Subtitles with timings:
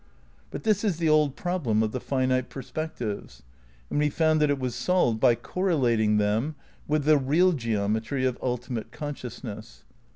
[0.49, 3.43] But this is the old problem of the finite perspectives,
[3.87, 6.55] and we found that it was solved by correlating them
[6.87, 9.83] with the "real" geometry of ultimate consciousness.